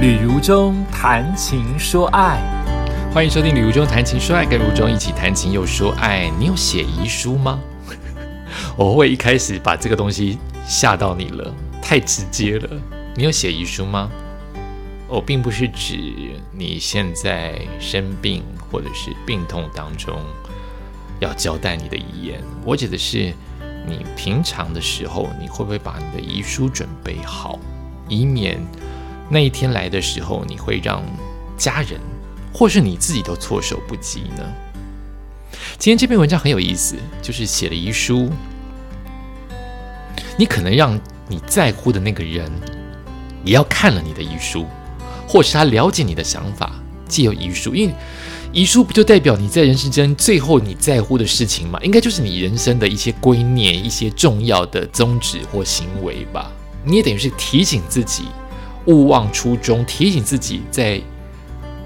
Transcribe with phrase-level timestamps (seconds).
[0.00, 2.40] 旅如中谈情说爱，
[3.12, 6.32] 欢迎收听《旅如中谈情说爱》，跟如中一起谈情又说爱。
[6.38, 7.60] 你有写遗书吗？
[8.78, 12.70] 我会一开始把这个东西吓到你了，太直接了。
[13.14, 14.10] 你有写遗书吗？
[15.06, 15.98] 我并不是指
[16.50, 20.18] 你现在生病或者是病痛当中
[21.18, 23.34] 要交代你的遗言，我指的是
[23.86, 27.58] 你平常的时候，你会不会把你的遗书准备好，
[28.08, 28.58] 以免。
[29.32, 31.02] 那一天来的时候，你会让
[31.56, 32.00] 家人
[32.52, 34.44] 或是你自己都措手不及呢？
[35.78, 38.28] 今天这篇文章很有意思，就是写了遗书，
[40.36, 40.98] 你可能让
[41.28, 42.50] 你在乎的那个人
[43.44, 44.66] 也要看了你的遗书，
[45.28, 46.72] 或是他了解你的想法，
[47.06, 47.94] 借由遗书，因为
[48.52, 51.78] 遗书不就代表你在人世间最后你在乎的事情吗？
[51.84, 56.50] 应该就是你人生的一些观念、一些重要的宗旨或行为吧？
[56.84, 58.24] 你也等于是提醒自己。
[58.90, 61.00] 勿忘初衷，提醒自己，在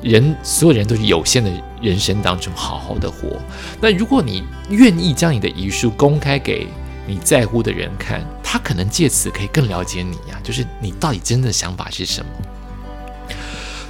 [0.03, 3.41] 人所有人都是有限的人生当中，好好的活。
[3.81, 6.67] 那如果你愿意将你的遗书公开给
[7.07, 12.31] 你在乎的人看，他可能借此可以更了解你呀，就是你到底真的想法是什么。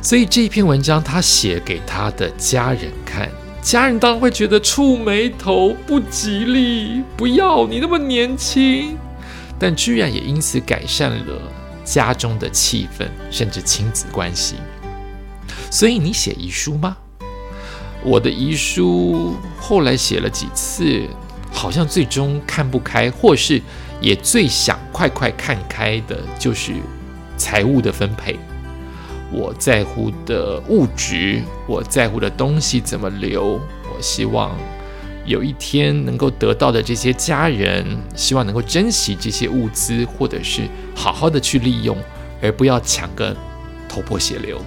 [0.02, 3.30] 所以这一篇文章他写给他的家人看，
[3.62, 8.96] 家人当然会觉得触眉头，不吉利，不要你那么年轻，
[9.58, 11.40] 但居然也因此改善了。
[11.84, 14.56] 家中的气氛，甚至亲子关系。
[15.70, 16.96] 所以你写遗书吗？
[18.02, 21.02] 我的遗书后来写了几次，
[21.52, 23.60] 好像最终看不开，或是
[24.00, 26.72] 也最想快快看开的，就是
[27.36, 28.38] 财务的分配。
[29.32, 33.60] 我在乎的物质，我在乎的东西怎么留？
[33.94, 34.56] 我希望。
[35.24, 41.96] 有一天能够得到的这些家人，希望能够珍惜这些物资，或者是好好的去利用，
[42.42, 43.34] 而不要抢个
[43.88, 44.60] 头破血流。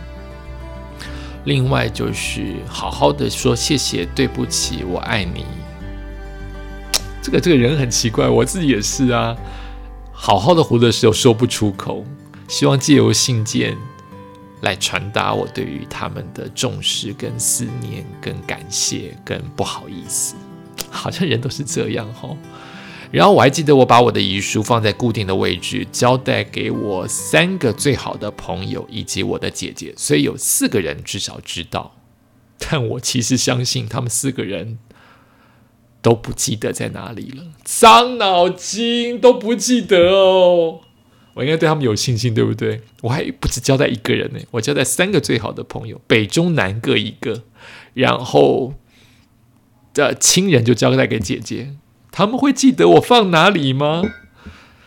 [1.46, 5.46] 另外就是好好的说谢谢、对不起、我爱你。
[7.22, 9.36] 这个这个人很奇怪，我自己也是啊。
[10.12, 12.04] 好好的活的时候说不出口，
[12.48, 13.78] 希望借由信件
[14.62, 20.36] 来传达我对于他们的重视、跟思念、跟感谢、跟不好意思。
[20.98, 22.36] 好像人都是这样哈，
[23.12, 31.96] 然后我还记得我把我的遗书放在固定的位置，交代给我三个最好的朋友以及我的姐姐，所以有四个人至少知道。
[32.58, 34.80] 但我其实相信他们四个人
[36.02, 40.82] 都不记得在哪里了，伤脑筋都不记得哦。
[41.36, 42.82] 我应该对他们有信心，对不对？
[43.02, 47.44] 我还不止交代一个人呢，我交代三个最好的朋友，北中南各一个，
[47.94, 48.74] 然后。
[50.06, 51.74] 的亲人就交代给姐姐，
[52.12, 54.04] 他们会记得我放哪里吗？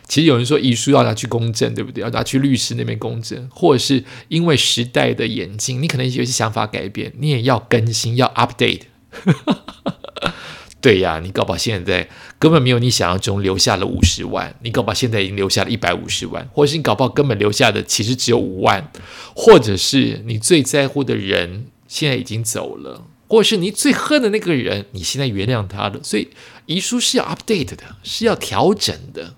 [0.07, 2.03] 其实有人说遗书要拿去公证，对不对？
[2.03, 8.81] 要拿去律师那边公证，或者是因为时代的演进，你可能有些想法改变，你也要更新，要 update。
[10.81, 18.91] 对呀，你搞不好现在根本没有你想象中留下了五十万，你搞不好现在已经留下了一百五十万，或者是你搞不好根本留下的其实只有五万，
[19.35, 23.05] 或者是你最在乎的人现在已经走了。
[23.31, 26.31] 或是你最恨的那个人，你现在原谅他了，所以
[26.65, 29.35] 遗书是要 update 的，是要调整的。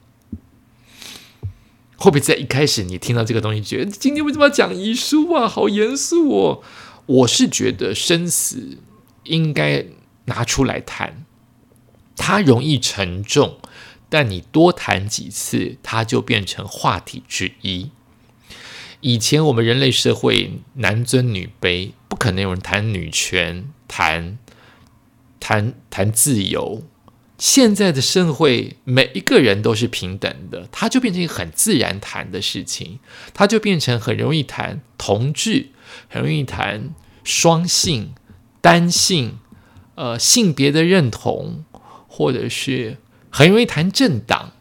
[1.98, 5.48] 会不会在一开始你听到这个东西，觉得今天为什么要讲遗书啊？
[5.48, 6.64] 好严肃哦！
[7.06, 8.80] 我是觉得生死
[9.26, 9.86] 应该
[10.26, 11.24] 拿出来谈，
[12.18, 13.60] 它容易沉重，
[14.10, 17.92] 但你多谈几次，它就变成话题之一。
[19.02, 23.70] 以前我们人类社会男尊女卑，不可能有人谈女权。
[23.96, 24.40] 谈
[25.40, 26.82] 谈谈自由，
[27.38, 32.98] 现在的社会每一个人都是平等的，它就变成一个很自然谈的事情，
[33.36, 35.68] 它就变成很容易谈同志，
[36.10, 38.16] 很容易谈双性、
[38.62, 39.38] 单性，
[39.94, 41.64] 呃，性别的认同，
[42.08, 42.98] 或者是
[43.30, 44.54] 很容易谈政党，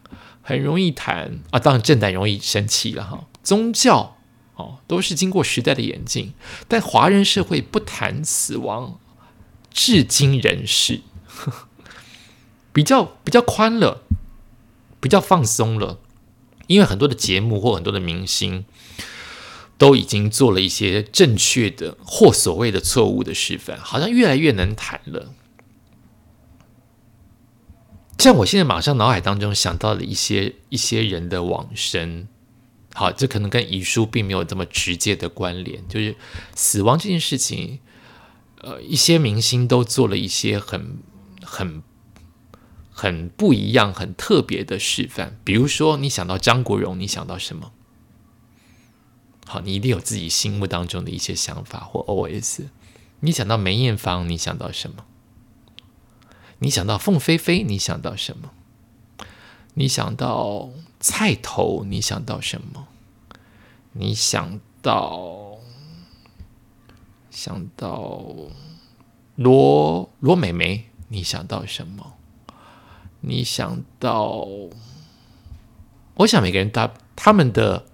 [0.43, 4.15] 很容易谈啊，当然政党容易生气了哈，宗教
[4.53, 6.33] 哦，都是经过时代的演进，
[6.67, 8.99] 但华人社会不谈死亡。
[9.73, 11.01] 至今人世
[12.71, 14.03] 比较比较宽了，
[15.01, 15.99] 比较放松了，
[16.67, 18.65] 因为很多的节目或很多的明星
[19.77, 25.33] 都已经做了一些正确的或所谓的错误的示范，好像越来越能谈了。
[28.19, 32.27] 像我现在马上脑海当中想到了一些一些人的往生，
[32.93, 36.15] 好，这可能跟遗书并没有这么直接的关联，就是
[36.55, 37.79] 死亡这件事情。
[38.63, 40.99] 呃，一些明星都做了一些很、
[41.41, 41.83] 很、
[42.89, 45.37] 很不一样、很特别的示范。
[45.43, 47.73] 比如说，你想到张国荣，你想到什么？
[49.45, 52.63] 好，你一定有自己心目当中的一些想法或 OS。
[53.19, 55.05] 你想到梅艳芳，你想到什么？
[56.59, 58.51] 你想到凤飞飞，你想到什么？
[59.73, 60.69] 你想到
[61.01, 62.87] 菜头，你想到什么？
[63.91, 65.52] 你想到
[67.33, 68.23] 想到
[69.35, 72.13] 罗罗美美，你想到什么？
[73.21, 74.47] 你想到？
[76.15, 77.85] 我想每个人他他们的，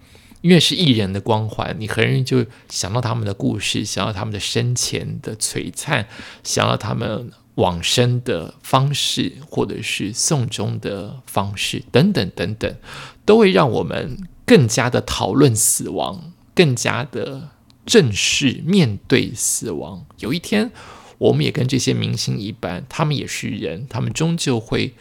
[0.42, 6.08] 因为是艺人的光环，你很容易就想到他们的故事，想到他们的生前的璀璨，
[6.44, 7.32] 想到他们。
[7.56, 12.74] 往生的方式，或者是送终的方式，等等等等，
[13.26, 17.50] 都会让我们更加的讨论死亡，更加的
[17.90, 20.06] 正视面对死亡。
[20.20, 20.70] 有一天，
[21.18, 24.94] 我们也跟这些明星一般，他们也是人，他们终究会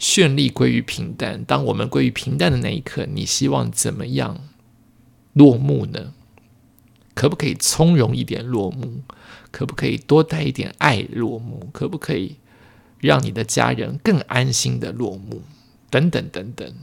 [0.00, 1.44] 绚丽归于平淡。
[1.44, 4.40] 当我们归于平淡的那一刻，你希望怎么样
[5.32, 6.12] 落幕呢？
[7.14, 9.04] 可不可以从容一点落幕？
[9.52, 11.70] 可不可以多带一点爱落幕？
[11.72, 12.38] 可不可以
[12.98, 15.42] 让你的家人更安心的落幕？
[15.88, 16.74] 等等等等。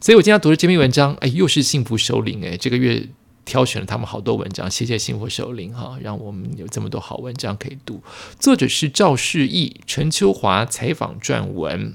[0.00, 3.08] 所以我今天读的这篇文章，哎，又是幸福首领哎，这个月
[3.46, 8.02] 挑选了他们好多文章，谢谢幸福首领哈，让我们有这么多好文章可以读。
[8.38, 11.94] 作者是赵世义、陈秋华采访撰文，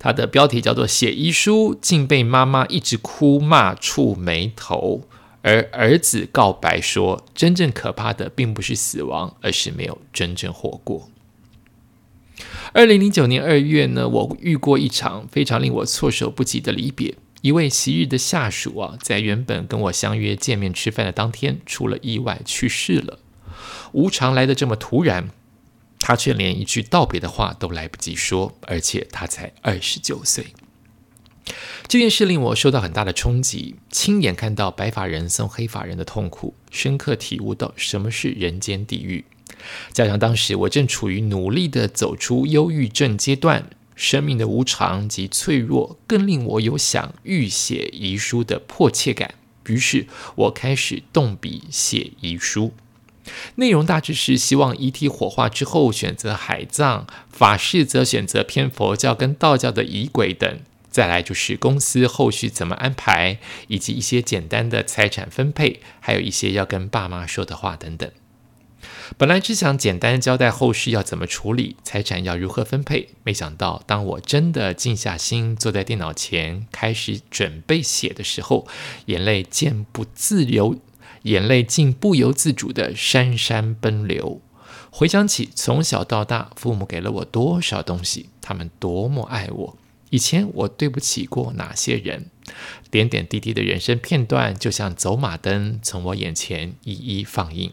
[0.00, 5.02] 他的标题叫做《写遗书竟被妈妈一直哭骂触眉头》。
[5.42, 11.08] 而儿子告白说：“真正可怕的并不是死亡，而是没有真正活过。”
[12.74, 17.14] 二零零九年二月呢，我遇过一场非常令我措手不及的离别。
[17.42, 23.18] 一位昔日的下属啊，在原本跟我相约见面吃饭的当天，出了意外去世了。
[23.92, 25.30] 无常来的这么突然，
[25.98, 30.48] 他却连一句道别的话都来不及说，而且他才二十九岁。
[31.88, 39.24] 这件事令我受到很大的冲击，亲眼看到白发人送黑发人的痛苦，深刻体悟到什么是人间地狱。
[39.92, 43.68] 加上当时我正处于努力的走出忧郁症阶段，
[44.00, 49.34] 生命的无常及脆弱，更令我有想预写遗书的迫切感。
[49.66, 50.06] 于是
[50.36, 52.72] 我开始动笔写遗书，
[53.56, 60.60] 内容大致是希望遗体火化之后选择海葬，法事则选择偏佛教跟道教的仪轨等。
[60.90, 63.38] 再来就是公司后续怎么安排，
[63.68, 68.10] 以及一些简单的财产分配，还有一些要跟爸妈说的话等等。
[69.18, 78.66] 本来只想简单交代后事要怎么处理，财产要如何分配，没想到当我真的静下心，坐在电脑前开始准备写的时候，
[79.06, 80.76] 眼泪竟不自由，
[81.22, 84.40] 眼泪竟不由自主的潸潸奔流。
[84.90, 89.76] 回想起从小到大，父母给了我多少东西，他们多么爱我。
[90.10, 92.26] 以前我对不起过哪些人？
[92.90, 97.72] 点点滴滴的人生片段，就像走马灯，从我眼前一一放映。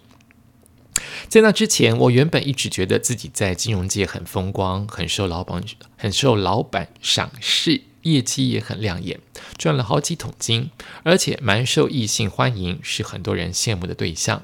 [1.27, 5.63] 在那之前，我原本一直觉得自己在金融界很风光，很受老板
[5.97, 9.19] 很受老板赏识，业绩也很亮眼，
[9.57, 10.71] 赚了好几桶金，
[11.03, 14.43] 而且蛮受异性欢迎，是很多人羡慕的对象。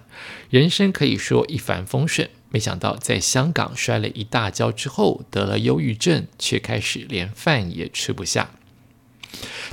[0.49, 2.29] 人生可以说一帆风顺。
[2.49, 8.51] 没想到在香港摔了一大跤之后，得了忧郁症，却开始连饭也吃不下。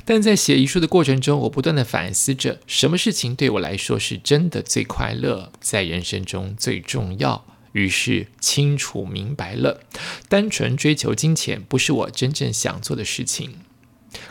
[0.05, 7.45] 但在写遗书的过程中，我不断的反思着，什么事情对我来说是真的最快乐，在人生中最重要。
[7.73, 9.81] 于是清楚明白了，
[10.27, 13.59] 单纯追求金钱不是我真正想做的事情。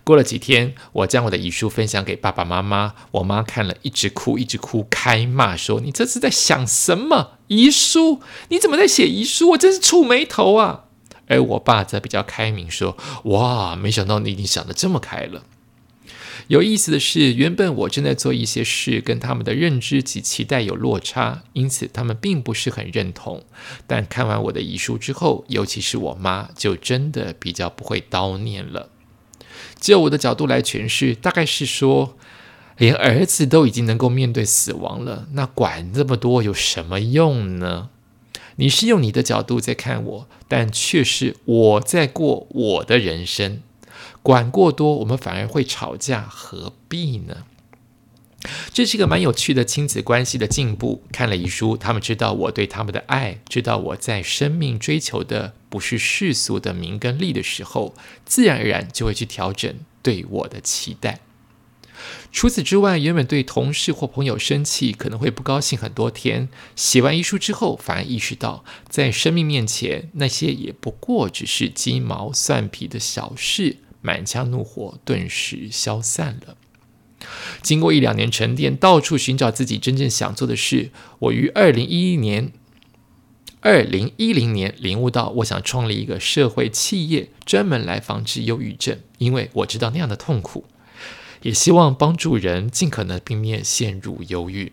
[0.04, 2.94] 过了几天，我将我的遗书分享给爸爸妈妈。
[3.12, 7.38] 我妈看了一直哭，一直哭，开骂说：“你这是在想什么？
[7.46, 8.20] 遗书？
[8.49, 9.50] 你怎么在写遗书？
[9.52, 10.84] 我真是触眉头啊！”
[11.30, 15.44] 而我爸则比较开明，说：“哇，没想到你已经想得这么开了。”
[16.49, 23.44] 有意思的是，原本我正在做一些事，跟他们的认知及期待有落差，因此他们并不是很认同。
[23.87, 28.88] 但看完我的遗书之后，尤其是我妈，就真的比较不会叨念了。
[29.78, 32.16] 就我的角度来诠释，大概是说，
[32.78, 37.90] 连儿子都已经能够面对死亡了，那管这么多有什么用呢？
[38.60, 43.62] 你是用你的角度在看我，但却是我在过我的人生，
[44.22, 47.44] 管过多，我们反而会吵架，何必呢？
[48.70, 51.02] 这是一个蛮有趣的亲子关系的进步。
[51.10, 57.94] 看了遗书，他们知道我对他们的爱，知道我在生命追求的不是世俗的名跟利的时候，
[58.26, 61.20] 自然而然就会去调整对我的期待。
[62.33, 66.49] 除此之外，原本对同事或朋友生气，可能会不高兴很多天。
[66.76, 76.57] 写完遗书之后，反而意识到，在生命面前，那些也不过只是鸡毛蒜皮的小事，满腔怒火顿时消散了。
[77.62, 82.52] 经过一两年沉淀，到处寻找自己真正想做的事，我于二零一一年。
[83.62, 90.64] 二零一零年领悟到，我想创立一个社会企业，专门来防治忧郁症，因为我知道那样的痛苦，
[91.42, 94.73] 也希望帮助人尽可能避免陷入忧郁。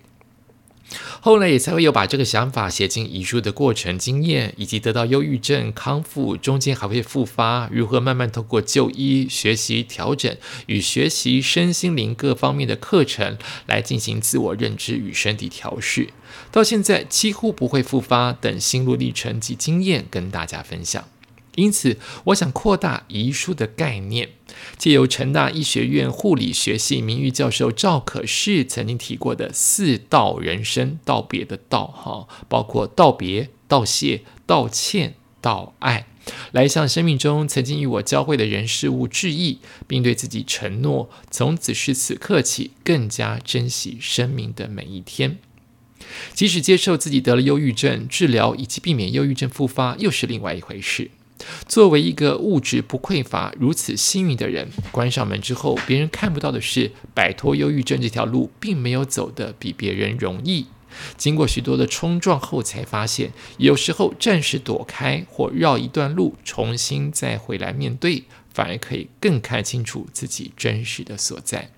[1.19, 10.33] 后来也才会有把这个想法写进遗书的过程经验，以及得到忧郁症康复中间还会复发，如何慢慢通过就医、学习调整
[10.67, 16.07] 与学习身心灵各方面的课程来进行自我认知与身体调试，
[16.53, 21.03] 到现在几乎不会复发等心路历程及经验跟大家分享。
[21.57, 24.29] 因此，我想扩大遗书的概念，
[24.77, 36.05] 借由成大医学院护理学系名誉教授赵可士曾经提过的四道人生道别的道，哈，包括道别、道谢、道歉、道爱，
[36.51, 45.39] 来向生命中曾经与我交汇的人事物致意，并对自己承诺，从此时此刻起，更加珍惜生命的每一天。
[46.35, 51.09] 即使接受自己得了忧郁症，治疗以及避免忧郁症复发，又是另外一回事。
[51.67, 60.67] 作为一个物质不匮乏、如此幸运的人，关上门之后，别人看不到的是，摆脱忧郁症这条路并没有走得比别人容易。
[61.15, 71.69] 经过许多的冲撞后，才发现，有时候暂时躲开或绕一段路，重新再回来面对，反而可以更看清楚自己真实的所在。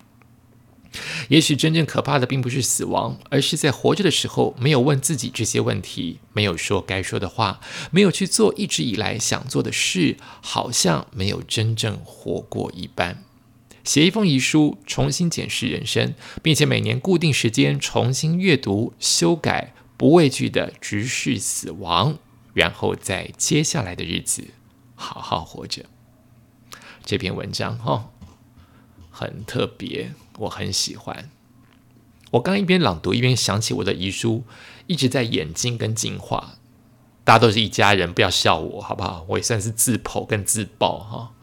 [1.28, 13.24] 也许真正可怕的并不是死亡，而是在活着的时候没有问自己这些问题，没有说该说的话，没有去做一直以来想做的事，好像没有真正活过一般。
[13.84, 22.18] 写一封遗书，重新检视人生，并且每年固定时间重新阅读、修改，不畏惧的直视死亡，
[22.54, 24.48] 然后在接下来的日子
[24.96, 25.86] 好好活着。
[27.06, 28.10] 这篇文章哈。
[29.20, 31.30] 很特别，我很喜欢。
[32.32, 34.46] 我刚一边朗读一边想起我的遗书，
[34.88, 36.56] 一直在演进跟进化。
[37.26, 39.26] 大家都是一家人，不要笑我好不好？
[39.28, 41.34] 我也算是自剖跟自爆哈。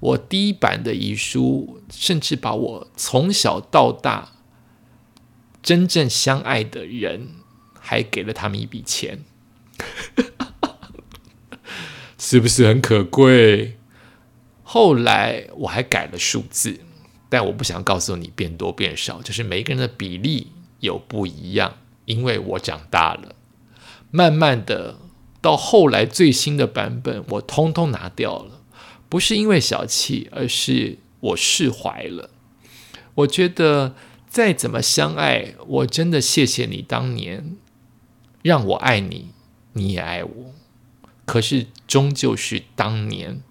[0.00, 4.32] 我第一版的遗书，甚至把我从小到大
[5.62, 7.30] 真正相爱的人，
[7.80, 9.24] 还给了他们一笔钱，
[12.18, 13.78] 是不是很可贵？
[14.62, 16.80] 后来我还改了数字。
[17.34, 23.34] 但我不想告诉你变多变少，就是每一个人的比例有不一样，因为我长大了，
[24.12, 25.00] 慢慢的
[25.40, 28.60] 到后来最新的版本，我通通拿掉了，
[29.08, 32.30] 不是因为小气，而是我释怀了。
[33.16, 33.96] 我觉得
[34.28, 37.56] 再怎么相爱，我真的谢谢你当年
[38.42, 39.30] 让我爱你，
[39.72, 40.54] 你也爱我，
[41.24, 43.42] 可是终究是当年。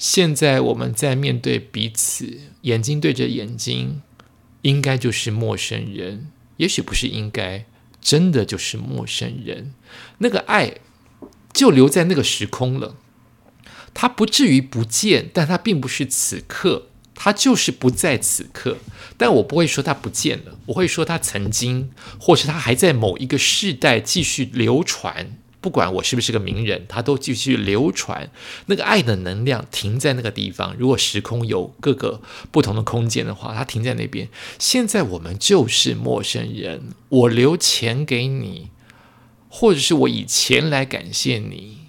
[0.00, 4.00] 现在我们在面对彼此，眼睛对着眼睛，
[4.62, 6.28] 应该就是陌生人。
[6.56, 7.66] 也许不是应该，
[8.00, 9.74] 真的就是陌生人。
[10.16, 10.76] 那个爱
[11.52, 12.96] 就留在那个时空了，
[13.92, 18.78] 它不至于不见，但它并不是此刻，它就是不在此刻。
[19.18, 25.36] 但我不会说它不见了，我会说它曾经，或是它还在某一个世代继续流传。
[25.60, 28.30] 不管我是不是个名人，他都继续流传
[28.66, 30.74] 那个爱的能量，停在那个地方。
[30.78, 34.28] 如果时空有各个不同的空间的话，它停在那边。
[34.58, 38.70] 现在我们就是陌生人，我留钱给你，
[39.50, 41.80] 或者是我以钱来感谢你，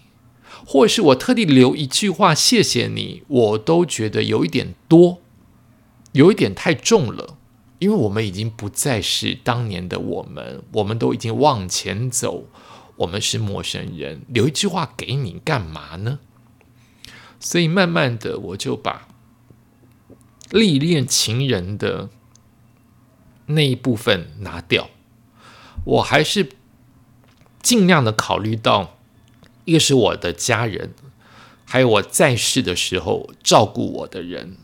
[0.65, 5.19] 或者是我特地留一句话谢谢你，我都觉得有一点多，
[6.11, 7.37] 有一点太重了，
[7.79, 12.47] 因为我们已经不再是当年的我们，我们都已经往前走。
[13.01, 16.19] 我们是陌生人，留一句话给你干嘛呢？
[17.39, 19.07] 所以慢慢的，我就把
[20.51, 22.09] 历练情人的
[23.47, 24.89] 那一部分拿掉。
[25.83, 26.49] 我还是
[27.63, 28.99] 尽量的考虑到，
[29.65, 30.93] 一个是我的家人，
[31.65, 34.57] 还有我在世的时候照顾我的人。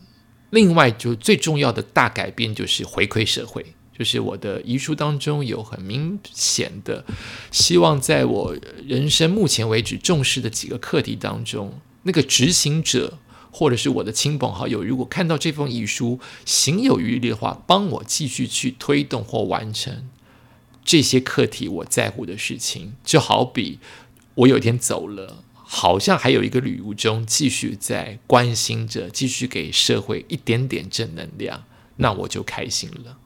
[0.50, 3.74] 另外，就最重要的大改变就是回馈社会。
[3.98, 7.04] 就是我的遗书当中有很明显的
[7.50, 13.18] 希望，在我人生目前为止重视的几个课题当中，那个执行者
[13.50, 20.08] 或者是我的亲朋好友，如果看到这封遗书，行有余力的话，帮我继续去推动或完成
[20.84, 22.92] 这些课题我在乎的事情。
[23.04, 23.80] 就好比
[24.34, 31.64] 我有一天走了，好像还有一个旅途中继续在关心着，继续给社会一点点正能量，
[31.96, 33.18] 那我就开心了。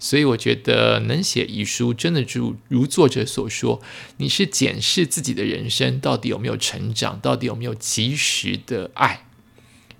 [0.00, 3.80] 所以我觉得能写遗书，真的就如作者所说，
[4.16, 9.26] 你是检视自己的人生到底有没有成长，到底有没有及时的爱，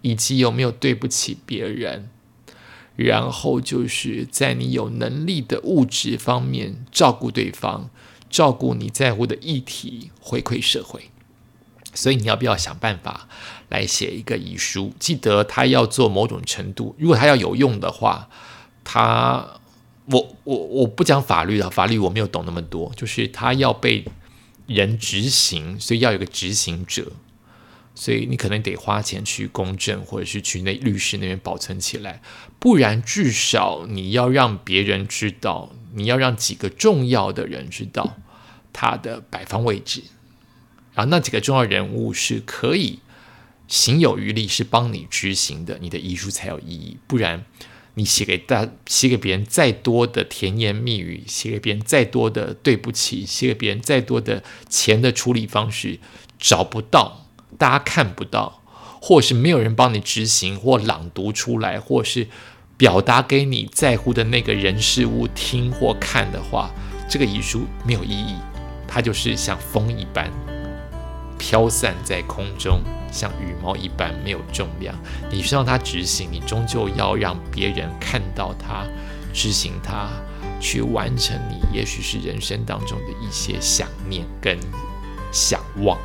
[0.01, 2.09] 以及有没有对不起别人。
[2.97, 7.89] 然后就是在你有能力的物质方面照顾对方，
[8.29, 11.11] 照顾你在乎的议题，回馈社会。
[11.93, 13.29] 所以你要不要想办法
[13.69, 14.93] 来写一个遗书？
[14.99, 18.29] 记得他要做某种程度，如果他要有用的话，
[18.85, 19.60] 他
[20.11, 24.05] 我我我不讲法律的，法律我没有懂那么多，就是他要被
[24.67, 27.13] 人执行，所以要有个执行者。
[27.93, 32.23] 所以你可能得花钱去公证，或者是去那律师那边保存起来，
[32.59, 38.17] 不然至少你要让别人知道，你要让几个重要的人知道
[38.73, 40.05] 他的摆放位置，
[40.95, 43.01] 然后那几个重要人物是可以
[43.67, 46.97] 行有余力，是帮你执行的，你的遗书才有意义。
[47.07, 47.45] 不然
[47.95, 55.99] 你写给大写给别人再多的甜言蜜语，写给别人再多的对不起，写给别人再多的钱的处理方式，
[56.39, 57.27] 找不到。
[57.59, 58.63] 大家看不到，
[59.01, 62.29] 或是没有人帮你执行，或朗读出来，或是
[62.77, 66.71] 表达给你在乎的那个人事物听或看的话，
[67.09, 68.37] 这个遗书没有意义，
[68.87, 70.31] 它就是像风一般
[71.41, 74.95] 飘散在空中，像羽毛一般没有重量。
[75.33, 78.87] 你需要它执行，你终究要让别人看到它，
[79.33, 80.11] 执行它，
[80.61, 84.59] 去完成你也许是人生当中的一些想念跟
[85.33, 85.99] 想望，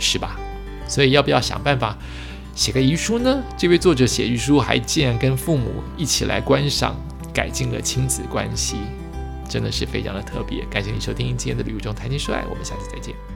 [0.00, 0.36] 是吧？
[0.88, 1.96] 所以要不要想办法
[2.54, 3.40] 写个遗书呢？
[3.56, 6.96] 这位作者写遗书还竟然跟父母一起来观赏，
[7.32, 8.78] 改进了亲子关系，
[9.48, 10.64] 真的是非常的特别。
[10.66, 13.35] 感谢你收听今天的旅途中谈情说爱，我们下次再见。